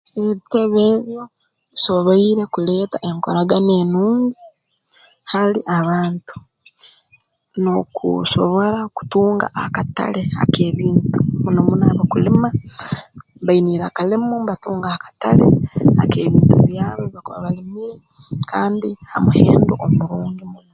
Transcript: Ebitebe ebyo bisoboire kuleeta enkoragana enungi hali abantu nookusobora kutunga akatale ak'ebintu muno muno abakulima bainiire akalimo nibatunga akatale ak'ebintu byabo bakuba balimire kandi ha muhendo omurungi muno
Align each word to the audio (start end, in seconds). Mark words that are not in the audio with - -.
Ebitebe 0.19 0.81
ebyo 0.95 1.21
bisoboire 1.73 2.43
kuleeta 2.53 2.97
enkoragana 3.09 3.73
enungi 3.83 4.37
hali 5.31 5.61
abantu 5.77 6.35
nookusobora 7.61 8.75
kutunga 8.95 9.47
akatale 9.63 10.21
ak'ebintu 10.43 11.17
muno 11.43 11.59
muno 11.67 11.83
abakulima 11.89 12.47
bainiire 13.45 13.83
akalimo 13.87 14.33
nibatunga 14.37 14.87
akatale 14.95 15.45
ak'ebintu 16.03 16.55
byabo 16.67 17.03
bakuba 17.13 17.43
balimire 17.45 17.97
kandi 18.51 18.89
ha 19.09 19.17
muhendo 19.25 19.73
omurungi 19.85 20.43
muno 20.53 20.69